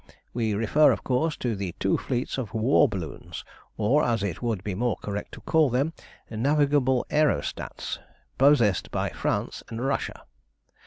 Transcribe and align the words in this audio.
We 0.33 0.55
refer, 0.55 0.91
of 0.91 1.03
course, 1.03 1.37
to 1.37 1.55
the 1.55 1.75
two 1.79 1.95
fleets 1.95 2.39
of 2.39 2.55
war 2.55 2.89
balloons, 2.89 3.45
or, 3.77 4.03
as 4.03 4.23
it 4.23 4.41
would 4.41 4.63
be 4.63 4.73
more 4.73 4.95
correct 4.95 5.31
to 5.33 5.41
call 5.41 5.69
them, 5.69 5.93
navigable 6.27 7.05
aerostats, 7.11 7.99
possessed 8.39 8.89
by 8.89 9.09
France 9.09 9.61
and 9.69 9.85
Russia. 9.85 10.23